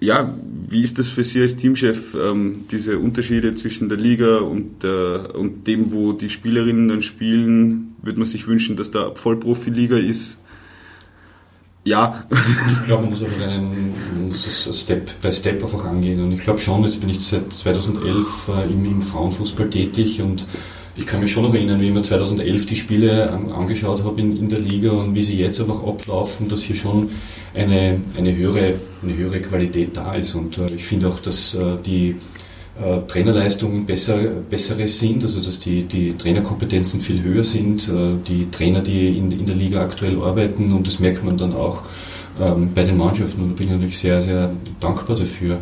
[0.00, 0.32] ja,
[0.70, 5.18] wie ist das für Sie als Teamchef, ähm, diese Unterschiede zwischen der Liga und, äh,
[5.32, 7.96] und dem, wo die Spielerinnen dann spielen?
[8.02, 10.40] Würde man sich wünschen, dass da Vollprofi-Liga ist?
[11.84, 12.24] Ja.
[12.70, 13.94] Ich glaube, man muss einfach einen,
[14.26, 16.22] muss das Step by Step einfach angehen.
[16.22, 20.46] Und ich glaube schon, jetzt bin ich seit 2011 äh, im, im Frauenfußball tätig und
[20.98, 24.48] ich kann mich schon erinnern, wie ich mir 2011 die Spiele angeschaut habe in, in
[24.48, 27.10] der Liga und wie sie jetzt einfach ablaufen, dass hier schon
[27.54, 30.34] eine, eine, höhere, eine höhere Qualität da ist.
[30.34, 32.16] Und äh, ich finde auch, dass äh, die
[32.82, 34.16] äh, Trainerleistungen besser,
[34.50, 39.30] bessere sind, also dass die, die Trainerkompetenzen viel höher sind, äh, die Trainer, die in,
[39.30, 41.82] in der Liga aktuell arbeiten und das merkt man dann auch
[42.40, 45.58] ähm, bei den Mannschaften und da bin ich natürlich sehr, sehr dankbar dafür.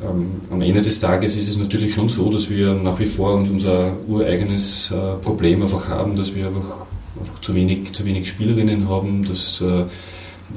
[0.00, 3.34] Ähm, am Ende des Tages ist es natürlich schon so, dass wir nach wie vor
[3.34, 6.86] unser ureigenes äh, Problem einfach haben, dass wir einfach,
[7.18, 9.84] einfach zu, wenig, zu wenig Spielerinnen haben, dass äh,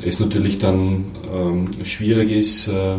[0.05, 2.97] es natürlich dann ähm, schwierig ist, äh,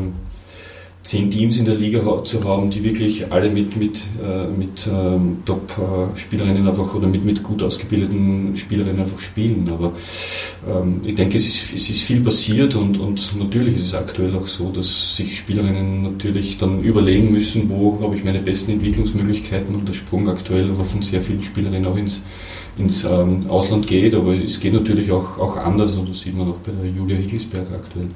[1.03, 5.39] zehn Teams in der Liga zu haben, die wirklich alle mit, mit, äh, mit ähm,
[5.45, 9.69] Top-Spielerinnen einfach oder mit, mit gut ausgebildeten Spielerinnen einfach spielen.
[9.73, 9.93] Aber
[10.69, 14.35] ähm, ich denke, es ist, es ist viel passiert und, und natürlich ist es aktuell
[14.37, 19.75] auch so, dass sich Spielerinnen natürlich dann überlegen müssen, wo habe ich meine besten Entwicklungsmöglichkeiten
[19.75, 22.23] und der Sprung aktuell von sehr vielen Spielerinnen auch ins,
[22.79, 24.15] ins ähm, Ausland geht.
[24.15, 27.17] Aber es geht natürlich auch, auch anders und das sieht man auch bei der Julia
[27.17, 28.09] Higgelsberg aktuell.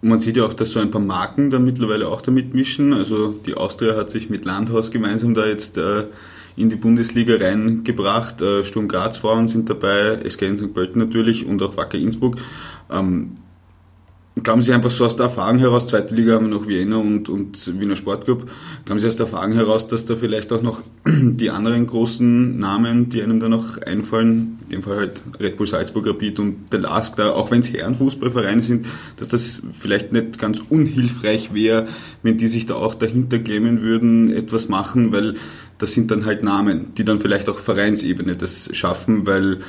[0.00, 2.92] Man sieht ja auch, dass so ein paar Marken da mittlerweile auch damit mischen.
[2.92, 6.04] Also die Austria hat sich mit Landhaus gemeinsam da jetzt äh,
[6.56, 8.40] in die Bundesliga reingebracht.
[8.40, 10.72] Äh, Sturm Graz Frauen sind dabei, SK St.
[10.72, 12.36] Pölten natürlich und auch Wacker Innsbruck.
[12.90, 13.38] Ähm,
[14.42, 17.28] Glauben Sie einfach so aus der Erfahrung heraus, zweite Liga haben wir noch Vienna und,
[17.28, 18.50] und Wiener Sportclub,
[18.84, 23.08] glauben Sie aus der Erfahrung heraus, dass da vielleicht auch noch die anderen großen Namen,
[23.08, 26.80] die einem da noch einfallen, in dem Fall halt Red Bull Salzburg, Rapid und der
[26.80, 31.88] LASK, da, auch wenn es Herrenfußballvereine sind, dass das vielleicht nicht ganz unhilfreich wäre,
[32.22, 35.36] wenn die sich da auch dahinter klemmen würden, etwas machen, weil
[35.78, 39.60] das sind dann halt Namen, die dann vielleicht auch Vereinsebene das schaffen, weil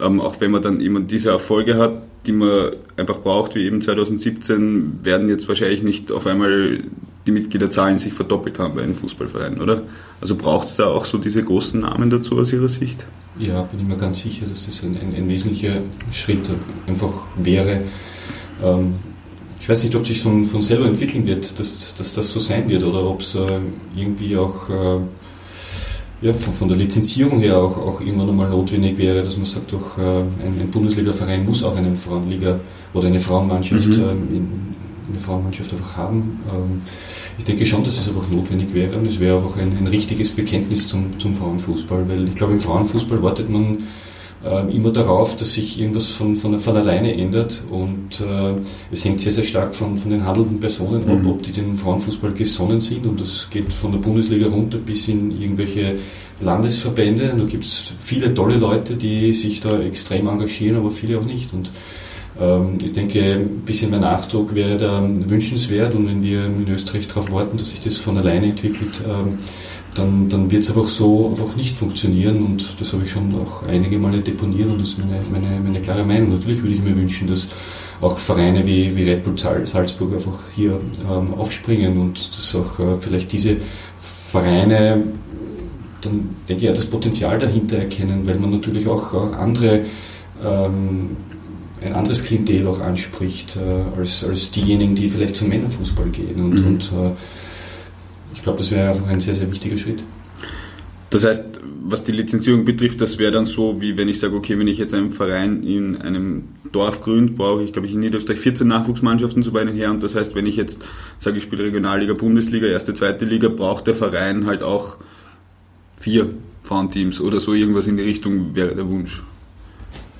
[0.00, 3.80] ähm, auch wenn man dann immer diese Erfolge hat, die man einfach braucht, wie eben
[3.80, 6.80] 2017, werden jetzt wahrscheinlich nicht auf einmal
[7.26, 9.82] die Mitgliederzahlen sich verdoppelt haben bei einem Fußballverein, oder?
[10.20, 13.06] Also braucht es da auch so diese großen Namen dazu aus Ihrer Sicht?
[13.38, 15.82] Ja, bin ich mir ganz sicher, dass das ein, ein, ein wesentlicher
[16.12, 16.50] Schritt
[16.86, 17.80] einfach wäre.
[18.62, 18.94] Ähm,
[19.60, 22.68] ich weiß nicht, ob sich von, von selber entwickeln wird, dass, dass das so sein
[22.68, 23.60] wird oder ob es äh,
[23.96, 24.98] irgendwie auch äh,
[26.22, 29.72] ja, von, von, der Lizenzierung her auch, auch irgendwann einmal notwendig wäre, dass man sagt,
[29.72, 32.60] doch, äh, ein, ein Bundesliga-Verein muss auch einen Frauenliga
[32.94, 33.94] oder eine Frauenmannschaft, mhm.
[33.94, 34.48] ähm,
[35.10, 36.40] eine Frauenmannschaft einfach haben.
[36.48, 36.82] Ähm,
[37.38, 40.30] ich denke schon, dass es einfach notwendig wäre und es wäre einfach ein, ein richtiges
[40.30, 43.78] Bekenntnis zum, zum Frauenfußball, weil ich glaube, im Frauenfußball wartet man
[44.44, 48.54] äh, immer darauf, dass sich irgendwas von, von, von alleine ändert und äh,
[48.90, 51.30] es hängt sehr, sehr stark von, von den handelnden Personen ab, mhm.
[51.30, 55.40] ob die den Frauenfußball gesonnen sind und das geht von der Bundesliga runter bis in
[55.40, 55.96] irgendwelche
[56.40, 57.34] Landesverbände.
[57.38, 61.52] Da gibt es viele tolle Leute, die sich da extrem engagieren, aber viele auch nicht.
[61.52, 61.70] Und
[62.40, 67.06] ähm, ich denke, ein bisschen mehr Nachdruck wäre da wünschenswert und wenn wir in Österreich
[67.08, 69.38] darauf warten, dass sich das von alleine entwickelt, ähm,
[69.94, 73.62] dann, dann wird es einfach so einfach nicht funktionieren und das habe ich schon auch
[73.64, 76.30] einige Male deponiert und das ist meine, meine, meine klare Meinung.
[76.30, 77.48] Natürlich würde ich mir wünschen, dass
[78.00, 82.94] auch Vereine wie, wie Red Bull Salzburg einfach hier ähm, aufspringen und dass auch äh,
[83.00, 83.56] vielleicht diese
[83.98, 85.02] Vereine
[86.02, 89.84] dann denke ich ja das Potenzial dahinter erkennen, weil man natürlich auch äh, andere
[90.44, 91.16] ähm,
[91.84, 96.60] ein anderes Klientel auch anspricht äh, als, als diejenigen, die vielleicht zum Männerfußball gehen und,
[96.60, 96.66] mhm.
[96.66, 97.10] und äh,
[98.34, 100.02] ich glaube, das wäre einfach ein sehr, sehr wichtiger Schritt.
[101.10, 101.44] Das heißt,
[101.84, 104.78] was die Lizenzierung betrifft, das wäre dann so, wie wenn ich sage, okay, wenn ich
[104.78, 109.42] jetzt einen Verein in einem Dorf gründe, brauche ich, glaube ich, in Niederösterreich 14 Nachwuchsmannschaften
[109.42, 109.90] zu beiden her.
[109.90, 110.84] Und das heißt, wenn ich jetzt
[111.18, 114.96] sage, ich spiele Regionalliga, Bundesliga, erste, zweite Liga, braucht der Verein halt auch
[115.96, 116.30] vier
[116.62, 119.22] Frauenteams oder so irgendwas in die Richtung wäre der Wunsch.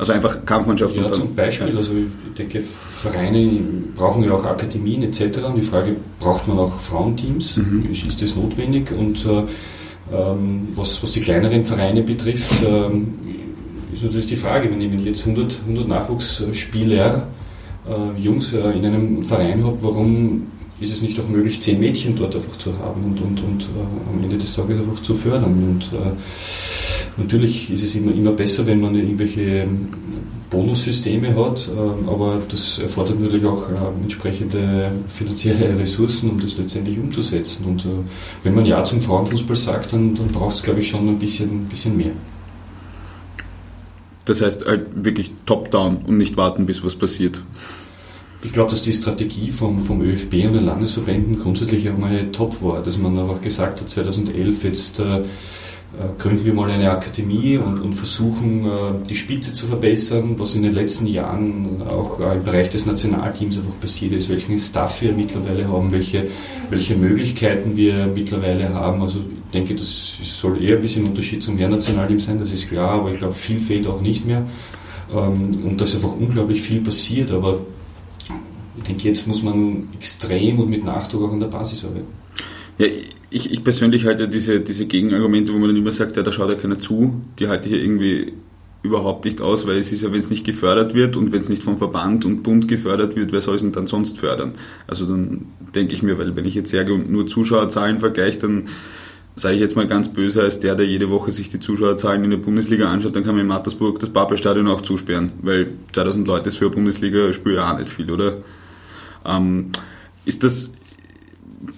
[0.03, 0.97] Also einfach Kampfmannschaft.
[0.97, 1.77] Ja, zum Beispiel.
[1.77, 3.49] Also ich denke, Vereine
[3.95, 5.39] brauchen ja auch Akademien etc.
[5.47, 7.59] Und die Frage, braucht man auch Frauenteams?
[7.59, 7.89] Mhm.
[7.89, 8.91] Ist, ist, das notwendig?
[8.91, 9.45] Und äh,
[10.13, 13.15] ähm, was, was die kleineren Vereine betrifft, ähm,
[13.93, 17.29] ist natürlich die Frage, wenn ich jetzt 100, 100 Nachwuchsspieler,
[17.89, 20.49] äh, Jungs äh, in einem Verein habe, warum
[20.83, 24.15] ist es nicht auch möglich, zehn Mädchen dort einfach zu haben und, und, und äh,
[24.15, 25.53] am Ende des Tages einfach zu fördern?
[25.55, 26.13] Und äh,
[27.17, 29.69] Natürlich ist es immer, immer besser, wenn man irgendwelche
[30.51, 36.99] Bonussysteme hat, ähm, aber das erfordert natürlich auch ähm, entsprechende finanzielle Ressourcen, um das letztendlich
[36.99, 37.67] umzusetzen.
[37.67, 37.89] Und äh,
[38.43, 41.65] wenn man Ja zum Frauenfußball sagt, dann, dann braucht es, glaube ich, schon ein bisschen,
[41.65, 42.13] ein bisschen mehr.
[44.25, 47.41] Das heißt halt wirklich top-down und nicht warten, bis was passiert.
[48.45, 52.83] Ich glaube, dass die Strategie vom, vom ÖFB und den Landesverbänden grundsätzlich einmal top war,
[52.83, 55.23] dass man einfach gesagt hat, 2011 jetzt äh,
[55.95, 58.69] äh, gründen wir mal eine Akademie und, und versuchen, äh,
[59.09, 63.59] die Spitze zu verbessern, was in den letzten Jahren auch äh, im Bereich des Nationalteams
[63.59, 66.29] einfach passiert ist, welchen Staff wir mittlerweile haben, welche,
[66.71, 69.03] welche Möglichkeiten wir mittlerweile haben.
[69.03, 73.01] Also ich denke, das soll eher ein bisschen Unterschied zum Herrennationalteam sein, das ist klar,
[73.01, 74.47] aber ich glaube, viel fehlt auch nicht mehr.
[75.15, 77.61] Ähm, und da ist einfach unglaublich viel passiert, aber
[78.83, 82.09] ich denke, jetzt muss man extrem und mit Nachdruck auch an der Basis arbeiten.
[82.79, 82.87] Ja,
[83.31, 86.51] ich, ich persönlich halte diese, diese Gegenargumente, wo man dann immer sagt, ja, da schaut
[86.51, 88.33] ja keiner zu, die halte ich hier irgendwie
[88.83, 91.49] überhaupt nicht aus, weil es ist ja, wenn es nicht gefördert wird und wenn es
[91.49, 94.55] nicht vom Verband und Bund gefördert wird, wer soll es denn dann sonst fördern?
[94.89, 98.69] Also dann denke ich mir, weil wenn ich jetzt sage und nur Zuschauerzahlen vergleiche, dann
[99.37, 102.31] sage ich jetzt mal ganz böse, als der, der jede Woche sich die Zuschauerzahlen in
[102.31, 106.49] der Bundesliga anschaut, dann kann man in Mattersburg das Pappelstadion auch zusperren, weil 2000 Leute
[106.49, 108.39] ist für eine Bundesliga spielt ja auch nicht viel, oder?
[109.25, 109.71] Ähm,
[110.25, 110.73] ist das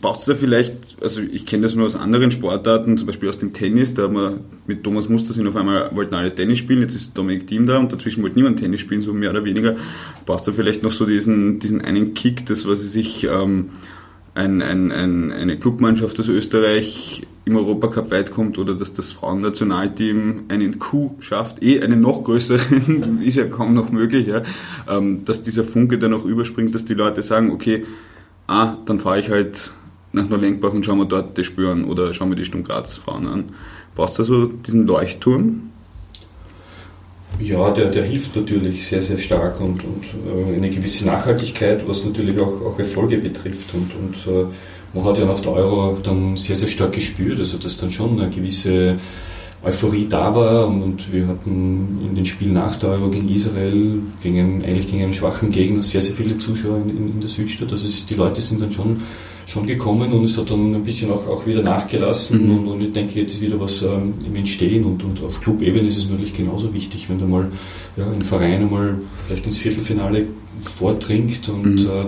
[0.01, 3.39] braucht es da vielleicht, also ich kenne das nur aus anderen Sportarten, zum Beispiel aus
[3.39, 6.95] dem Tennis, da haben wir mit Thomas Muster auf einmal wollten alle Tennis spielen, jetzt
[6.95, 9.77] ist Dominik Thiem da und dazwischen wollte niemand Tennis spielen, so mehr oder weniger.
[10.25, 13.71] Braucht es da vielleicht noch so diesen, diesen einen Kick, das was sich ähm,
[14.35, 20.45] ein, ein, ein, eine Clubmannschaft aus Österreich im Europacup weit kommt oder dass das Frauennationalteam
[20.49, 24.43] einen Coup schafft, eh einen noch größeren, ist ja kaum noch möglich, ja,
[24.89, 27.85] ähm, dass dieser Funke dann auch überspringt, dass die Leute sagen, okay,
[28.47, 29.73] ah, dann fahre ich halt
[30.13, 33.27] nach Neulenkbach und schaue mir dort das Spüren oder schaue mir die Sturm Graz Frauen
[33.27, 33.45] an.
[33.95, 35.71] Brauchst du also diesen Leuchtturm?
[37.41, 42.05] Ja, der, der hilft natürlich sehr, sehr stark und, und äh, eine gewisse Nachhaltigkeit, was
[42.05, 43.75] natürlich auch, auch Erfolge betrifft.
[43.75, 44.47] Und, und äh,
[44.95, 48.21] man hat ja nach der Euro dann sehr, sehr stark gespürt, also dass dann schon
[48.21, 48.97] eine gewisse
[49.65, 54.01] Euphorie da war und, und wir hatten in den Spielen nach der Euro gegen Israel,
[54.23, 57.71] gegen, eigentlich gegen einen schwachen Gegner, sehr, sehr viele Zuschauer in, in der Südstadt.
[57.73, 59.01] Also es, die Leute sind dann schon,
[59.47, 62.59] schon gekommen und es hat dann ein bisschen auch, auch wieder nachgelassen mhm.
[62.59, 65.89] und, und, ich denke, jetzt ist wieder was ähm, im Entstehen und, und auf Clubebene
[65.89, 67.51] ist es natürlich genauso wichtig, wenn du mal
[67.97, 70.27] ja, im Verein einmal vielleicht ins Viertelfinale
[70.61, 71.89] vordringt und mhm.
[71.89, 72.05] äh,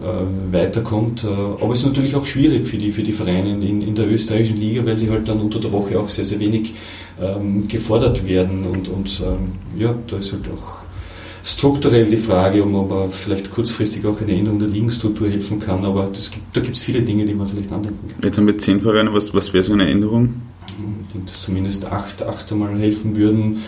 [0.00, 1.24] äh, weiterkommt.
[1.24, 4.10] Äh, aber es ist natürlich auch schwierig für die, für die Vereine in, in der
[4.10, 6.72] österreichischen Liga, weil sie halt dann unter der Woche auch sehr, sehr wenig
[7.20, 8.64] ähm, gefordert werden.
[8.66, 10.84] Und, und ähm, ja, da ist halt auch
[11.44, 15.84] strukturell die Frage, ob man vielleicht kurzfristig auch eine Änderung der Ligenstruktur helfen kann.
[15.84, 18.20] Aber gibt, da gibt es viele Dinge, die man vielleicht andenken kann.
[18.22, 19.12] Jetzt haben wir zehn Vereine.
[19.12, 20.34] Was, was wäre so eine Änderung?
[20.68, 23.58] Ich denke, dass zumindest acht, acht einmal helfen würden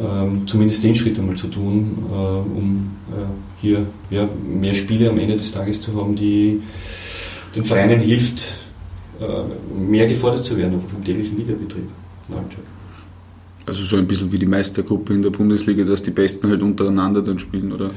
[0.00, 5.18] ähm, zumindest den Schritt einmal zu tun, äh, um äh, hier ja, mehr Spiele am
[5.18, 6.60] Ende des Tages zu haben, die
[7.54, 8.54] den Vereinen hilft,
[9.20, 11.84] äh, mehr gefordert zu werden im täglichen Ligabetrieb
[12.28, 12.58] im Alltag.
[13.66, 17.22] Also so ein bisschen wie die Meistergruppe in der Bundesliga, dass die Besten halt untereinander
[17.22, 17.90] dann spielen, oder?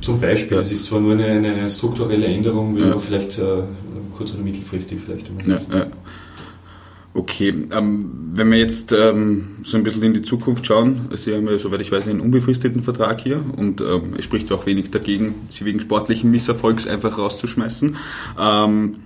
[0.00, 0.58] Zum Beispiel.
[0.58, 2.88] Es ist zwar nur eine, eine strukturelle Änderung, wie ja.
[2.88, 3.40] man vielleicht
[4.14, 5.30] kurz- oder mittelfristig vielleicht.
[5.46, 5.86] Ja, ja.
[7.16, 11.46] Okay, ähm, wenn wir jetzt ähm, so ein bisschen in die Zukunft schauen, Sie haben
[11.46, 15.36] ja, soweit ich weiß, einen unbefristeten Vertrag hier und ähm, es spricht auch wenig dagegen,
[15.48, 17.96] Sie wegen sportlichen Misserfolgs einfach rauszuschmeißen.
[18.36, 18.96] Ähm,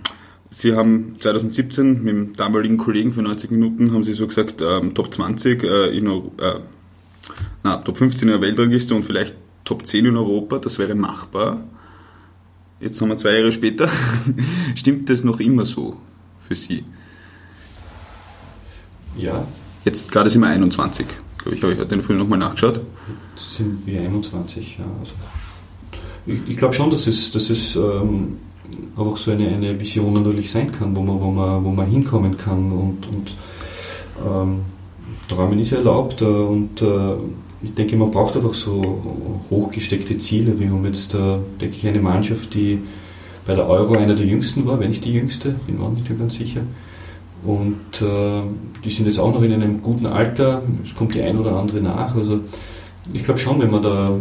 [0.49, 4.95] Sie haben 2017 mit dem damaligen Kollegen für 90 Minuten, haben Sie so gesagt, ähm,
[4.95, 6.21] Top 20 äh, in äh,
[7.63, 11.63] na, Top 15 in der Weltregister und vielleicht Top 10 in Europa, das wäre machbar.
[12.79, 13.87] Jetzt haben wir zwei Jahre später.
[14.75, 15.97] Stimmt das noch immer so
[16.39, 16.83] für Sie?
[19.21, 19.45] Ja.
[19.85, 21.05] Jetzt gerade sind wir 21,
[21.37, 22.81] glaube ich, habe ich heute in der Früh nochmal nachgeschaut.
[23.35, 24.85] Jetzt sind wir 21, ja.
[24.99, 25.15] Also
[26.25, 28.37] ich, ich glaube schon, dass es, dass es ähm,
[28.97, 32.37] einfach so eine, eine Vision natürlich sein kann, wo man, wo man, wo man hinkommen
[32.37, 33.35] kann und, und
[34.25, 34.61] ähm,
[35.27, 37.15] Träumen ist erlaubt äh, und äh,
[37.61, 40.59] ich denke, man braucht einfach so hochgesteckte Ziele.
[40.59, 42.79] Wir haben jetzt, äh, denke ich, eine Mannschaft, die
[43.45, 46.07] bei der Euro einer der jüngsten war, wenn nicht die jüngste, bin mir auch nicht
[46.17, 46.61] ganz sicher.
[47.45, 48.41] Und äh,
[48.83, 50.61] die sind jetzt auch noch in einem guten Alter.
[50.83, 52.15] Es kommt die ein oder andere nach.
[52.15, 52.41] Also
[53.13, 54.11] ich glaube schon, wenn man da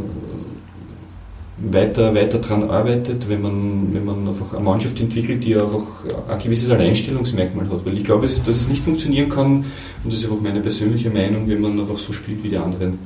[1.60, 6.38] weiter, weiter dran arbeitet, wenn man, wenn man einfach eine Mannschaft entwickelt, die einfach ein
[6.38, 7.84] gewisses Alleinstellungsmerkmal hat.
[7.84, 9.64] Weil ich glaube, dass es nicht funktionieren kann,
[10.04, 12.98] und das ist einfach meine persönliche Meinung, wenn man einfach so spielt wie die anderen.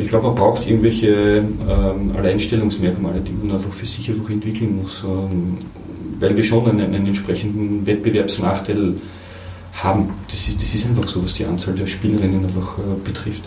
[0.00, 5.04] Ich glaube, man braucht irgendwelche ähm, Alleinstellungsmerkmale, die man einfach für sich einfach entwickeln muss,
[5.04, 5.58] ähm,
[6.18, 9.15] weil wir schon einen, einen entsprechenden Wettbewerbsnachteil haben.
[9.82, 13.44] Das ist, das ist einfach so, was die Anzahl der Spielerinnen einfach äh, betrifft.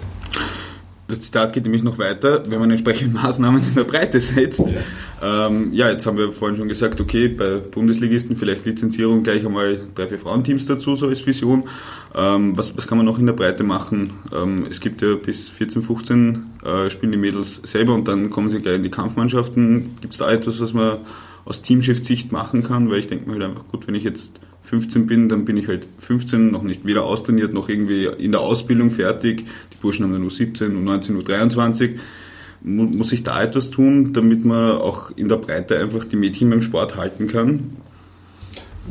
[1.10, 4.64] Das Zitat geht nämlich noch weiter, wenn man entsprechende Maßnahmen in der Breite setzt.
[5.22, 5.48] Ja.
[5.48, 9.82] Ähm, ja, jetzt haben wir vorhin schon gesagt, okay, bei Bundesligisten vielleicht Lizenzierung gleich einmal
[9.96, 11.64] drei, vier Frauenteams dazu, so als Vision.
[12.14, 14.14] Ähm, was, was kann man noch in der Breite machen?
[14.32, 18.50] Ähm, es gibt ja bis 14, 15 äh, spielen die Mädels selber und dann kommen
[18.50, 19.96] sie gleich in die Kampfmannschaften.
[20.02, 21.00] Gibt es da etwas, was man
[21.44, 22.92] aus Teamschiffssicht machen kann?
[22.92, 24.40] Weil ich denke mir halt einfach, gut, wenn ich jetzt
[24.70, 28.42] 15 bin, dann bin ich halt 15, noch nicht weder austrainiert, noch irgendwie in der
[28.42, 29.46] Ausbildung fertig.
[29.74, 32.00] Die Burschen haben dann nur 17, und 19, nur 23.
[32.62, 36.62] Muss ich da etwas tun, damit man auch in der Breite einfach die Mädchen beim
[36.62, 37.78] Sport halten kann?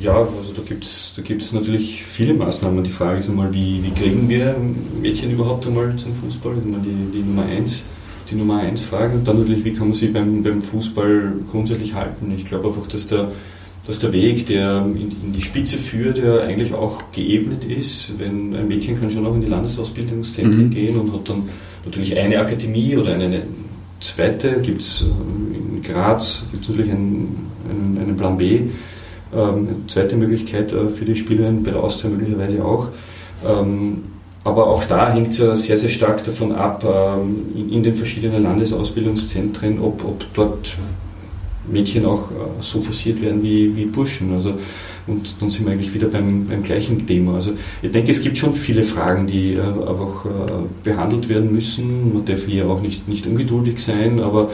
[0.01, 2.83] Ja, also da gibt es da gibt's natürlich viele Maßnahmen.
[2.83, 4.57] Die Frage ist einmal, wie, wie kriegen wir
[5.01, 6.55] Mädchen überhaupt einmal zum Fußball?
[6.57, 7.87] Die, die Nummer eins
[8.31, 9.14] die Nummer eins Frage.
[9.14, 12.33] Und dann natürlich, wie kann man sie beim, beim Fußball grundsätzlich halten?
[12.37, 13.33] Ich glaube einfach, dass der,
[13.88, 18.18] dass der Weg, der in, in, die Spitze führt, ja eigentlich auch geebnet ist.
[18.18, 20.70] Wenn ein Mädchen kann schon auch in die Landesausbildungszentren mhm.
[20.70, 21.48] gehen und hat dann
[21.87, 23.42] natürlich eine Akademie oder eine, eine
[23.98, 28.70] zweite, gibt es ähm, in Graz, gibt es natürlich einen, einen, einen, Plan B, ähm,
[29.33, 32.88] eine zweite Möglichkeit äh, für die Spielerin, bei der Austria möglicherweise auch.
[33.48, 34.03] Ähm,
[34.44, 36.85] aber auch da hängt es ja sehr, sehr stark davon ab,
[37.55, 40.77] in, in den verschiedenen Landesausbildungszentren, ob, ob dort
[41.70, 44.33] Mädchen auch äh, so forciert werden wie, wie Burschen.
[44.35, 44.54] Also,
[45.07, 47.35] und dann sind wir eigentlich wieder beim, beim gleichen Thema.
[47.35, 47.52] Also
[47.83, 50.28] ich denke, es gibt schon viele Fragen, die äh, einfach äh,
[50.85, 52.12] behandelt werden müssen.
[52.14, 54.50] Man darf hier auch nicht, nicht ungeduldig sein, aber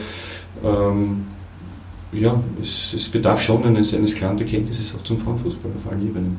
[0.65, 1.25] ähm,
[2.13, 6.37] ja, es, es, bedarf schon eines, eines klaren Bekenntnisses auch zum Frauenfußball auf allen Ebenen.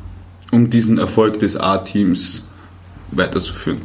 [0.51, 2.47] Um diesen Erfolg des A-Teams
[3.11, 3.81] weiterzuführen.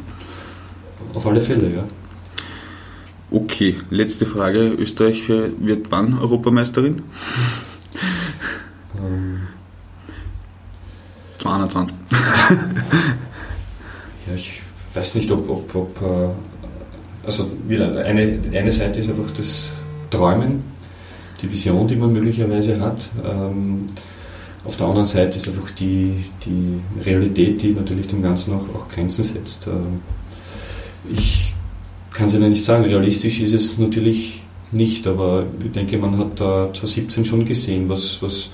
[1.13, 1.83] Auf alle Fälle, ja.
[3.33, 4.73] Okay, letzte Frage.
[4.73, 7.01] Österreich wird wann Europameisterin?
[9.01, 9.47] Ähm.
[11.37, 11.95] 220.
[14.27, 14.61] ja, ich
[14.93, 16.27] weiß nicht, ob, ob, ob äh,
[17.25, 19.75] also wieder eine, eine Seite ist einfach das
[20.09, 20.63] Träumen,
[21.41, 23.09] die Vision, die man möglicherweise hat.
[23.23, 23.85] Ähm,
[24.65, 28.89] auf der anderen Seite ist einfach die, die Realität, die natürlich dem Ganzen auch, auch
[28.89, 29.67] Grenzen setzt.
[29.67, 31.50] Äh, ich
[32.13, 36.39] kann es Ihnen nicht sagen, realistisch ist es natürlich nicht, aber ich denke, man hat
[36.39, 38.49] da 2017 schon gesehen, was, was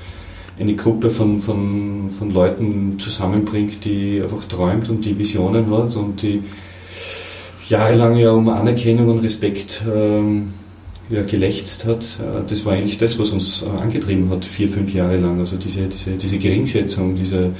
[0.59, 6.21] eine Gruppe von, von, von Leuten zusammenbringt, die einfach träumt und die Visionen hat und
[6.21, 6.43] die
[7.69, 10.53] jahrelang ja um Anerkennung und Respekt ähm,
[11.09, 12.03] ja, gelächzt hat.
[12.19, 15.39] Äh, das war eigentlich das, was uns äh, angetrieben hat, vier, fünf Jahre lang.
[15.39, 17.51] Also diese, diese, diese Geringschätzung, diese,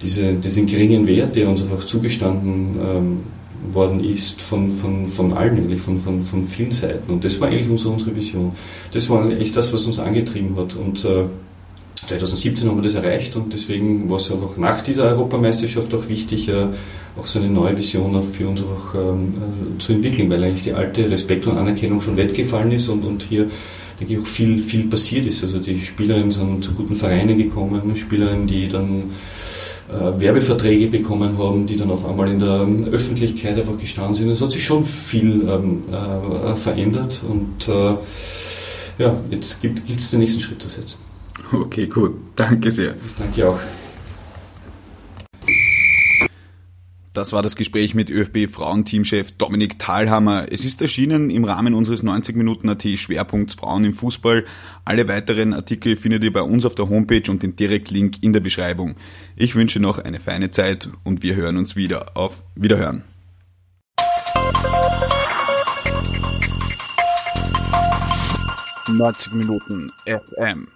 [0.00, 3.20] diese, diesen geringen Wert, der uns einfach zugestanden ähm,
[3.72, 7.12] worden ist von, von, von allen eigentlich, von, von, von vielen Seiten.
[7.12, 8.52] Und das war eigentlich unsere, unsere Vision.
[8.92, 10.76] Das war echt das, was uns angetrieben hat.
[10.76, 11.24] Und äh,
[12.06, 16.48] 2017 haben wir das erreicht und deswegen war es einfach nach dieser Europameisterschaft auch wichtig,
[16.48, 16.66] äh,
[17.18, 19.34] auch so eine neue Vision für uns einfach ähm,
[19.76, 23.22] äh, zu entwickeln, weil eigentlich die alte Respekt und Anerkennung schon weggefallen ist und, und
[23.24, 23.50] hier
[24.00, 25.42] denke ich auch viel, viel passiert ist.
[25.42, 29.10] Also die Spielerinnen sind zu guten Vereinen gekommen, Spielerinnen, die dann
[29.88, 34.30] äh, Werbeverträge bekommen haben, die dann auf einmal in der Öffentlichkeit einfach gestanden sind.
[34.30, 37.94] Es hat sich schon viel ähm, äh, verändert und äh,
[39.02, 40.98] ja, jetzt gilt es den nächsten Schritt zu setzen.
[41.52, 42.14] Okay, gut.
[42.36, 42.94] Danke sehr.
[43.06, 43.58] Ich danke auch.
[47.18, 50.46] Das war das Gespräch mit ÖFB-Frauenteamchef Dominik Thalhammer.
[50.52, 54.44] Es ist erschienen im Rahmen unseres 90 Minuten AT Schwerpunkts Frauen im Fußball.
[54.84, 58.38] Alle weiteren Artikel findet ihr bei uns auf der Homepage und den Direktlink in der
[58.38, 58.94] Beschreibung.
[59.34, 62.16] Ich wünsche noch eine feine Zeit und wir hören uns wieder.
[62.16, 63.02] Auf Wiederhören.
[68.86, 70.68] Neunzig Minuten FM.